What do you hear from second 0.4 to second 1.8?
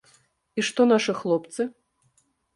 І што нашы хлопцы?